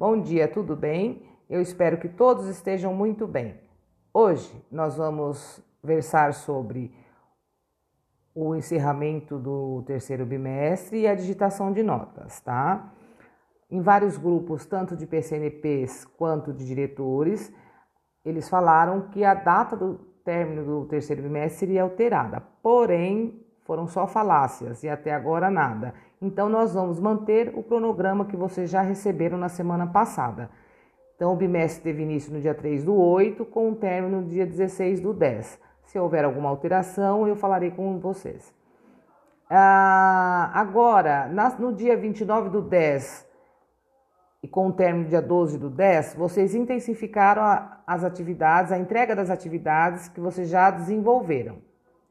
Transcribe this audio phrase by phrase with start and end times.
[0.00, 1.20] Bom dia, tudo bem?
[1.46, 3.60] Eu espero que todos estejam muito bem.
[4.14, 6.90] Hoje nós vamos versar sobre
[8.34, 12.94] o encerramento do terceiro bimestre e a digitação de notas, tá?
[13.70, 17.52] Em vários grupos, tanto de PCNPs quanto de diretores,
[18.24, 24.04] eles falaram que a data do término do terceiro bimestre seria alterada, porém foram só
[24.04, 25.94] falácias e até agora nada.
[26.20, 30.50] Então nós vamos manter o cronograma que vocês já receberam na semana passada.
[31.14, 34.44] Então o bimestre teve início no dia 3 do 8, com o término no dia
[34.44, 35.56] 16 do 10.
[35.84, 38.52] Se houver alguma alteração, eu falarei com vocês.
[39.48, 43.24] Ah, agora, no dia 29 do 10
[44.42, 49.14] e com o término dia 12 do 10, vocês intensificaram a, as atividades, a entrega
[49.14, 51.58] das atividades que vocês já desenvolveram,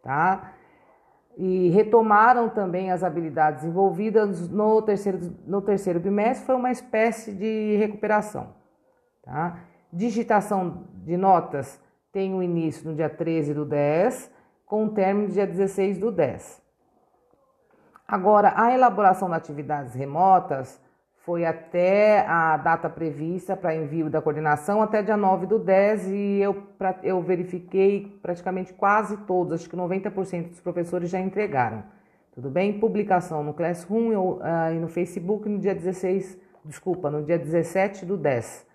[0.02, 0.54] tá?
[1.42, 7.78] E retomaram também as habilidades envolvidas no terceiro, no terceiro bimestre, foi uma espécie de
[7.78, 8.54] recuperação,
[9.24, 9.58] tá?
[9.92, 14.30] Digitação de notas tem o início no dia 13 do 10,
[14.66, 16.62] com o término no dia 16 do 10.
[18.06, 20.78] Agora, a elaboração de atividades remotas
[21.30, 26.40] foi até a data prevista para envio da coordenação, até dia 9 do 10, e
[26.42, 31.84] eu, pra, eu verifiquei praticamente quase todos, acho que 90% dos professores já entregaram.
[32.32, 32.80] Tudo bem?
[32.80, 34.42] Publicação no Classroom uh,
[34.74, 36.36] e no Facebook no dia 16,
[36.66, 38.66] desculpa, no dia 17 do 10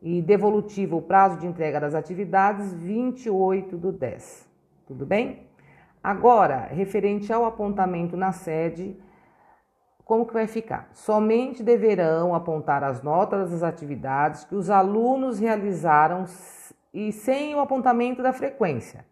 [0.00, 4.48] e devolutivo o prazo de entrega das atividades 28 do 10.
[4.86, 5.40] Tudo bem?
[6.00, 8.96] Agora, referente ao apontamento na sede,
[10.10, 10.88] como que vai ficar?
[10.92, 16.24] Somente deverão apontar as notas das atividades que os alunos realizaram
[16.92, 19.06] e sem o apontamento da frequência.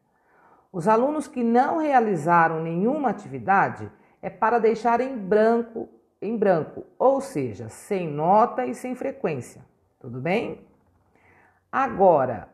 [0.72, 3.88] Os alunos que não realizaram nenhuma atividade
[4.20, 5.88] é para deixar em branco,
[6.20, 9.64] em branco, ou seja, sem nota e sem frequência.
[10.00, 10.66] Tudo bem?
[11.70, 12.48] Agora,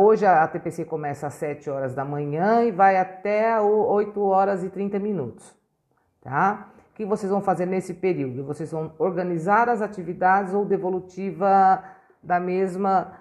[0.00, 4.68] hoje a TPC começa às 7 horas da manhã e vai até 8 horas e
[4.68, 5.56] 30 minutos,
[6.20, 6.72] tá?
[6.96, 8.42] Que vocês vão fazer nesse período?
[8.42, 11.84] Vocês vão organizar as atividades ou devolutiva
[12.22, 13.12] da mesma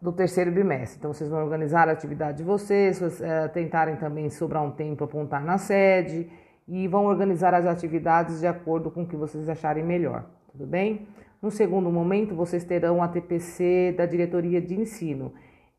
[0.00, 0.98] do terceiro bimestre.
[0.98, 5.44] Então, vocês vão organizar a atividade de vocês, é, tentarem também sobrar um tempo apontar
[5.44, 6.30] na sede
[6.66, 11.06] e vão organizar as atividades de acordo com o que vocês acharem melhor, tudo bem?
[11.40, 15.32] No segundo momento, vocês terão a TPC da diretoria de ensino.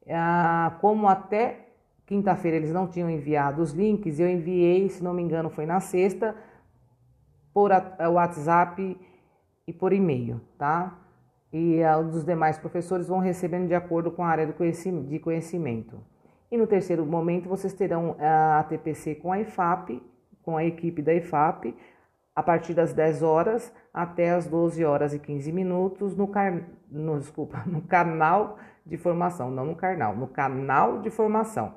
[0.09, 1.67] Ah, como até
[2.05, 5.79] quinta-feira eles não tinham enviado os links, eu enviei, se não me engano, foi na
[5.79, 6.35] sexta,
[7.53, 8.97] por WhatsApp
[9.67, 10.97] e por e-mail, tá?
[11.51, 11.79] E
[12.11, 15.99] os demais professores vão recebendo de acordo com a área de conhecimento.
[16.51, 20.01] E no terceiro momento, vocês terão a TPC com a IFAP,
[20.41, 21.75] com a equipe da IFAP,
[22.35, 26.63] a partir das 10 horas até as 12 horas e 15 minutos no, car...
[26.89, 31.75] no, desculpa, no canal de formação, não no carnal, no canal de formação.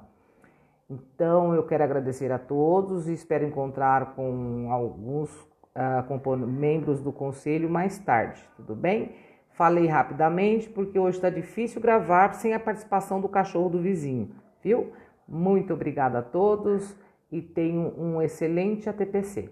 [0.88, 5.30] Então eu quero agradecer a todos e espero encontrar com alguns
[5.76, 9.14] uh, membros do conselho mais tarde, tudo bem?
[9.50, 14.30] Falei rapidamente porque hoje está difícil gravar sem a participação do cachorro do vizinho,
[14.62, 14.92] viu?
[15.28, 16.96] Muito obrigada a todos
[17.30, 19.50] e tenham um excelente ATPC.